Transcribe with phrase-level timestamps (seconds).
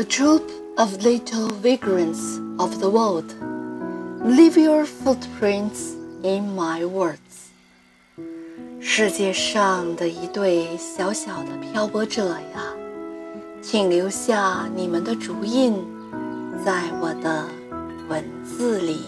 [0.00, 3.34] A troupe of little vagrants of the world,
[4.24, 5.92] leave your footprints
[6.22, 7.50] in my words。
[8.80, 12.74] 世界上的一队小小的漂泊者呀，
[13.60, 15.74] 请留下你们的足印，
[16.64, 17.44] 在我的
[18.08, 19.00] 文字里。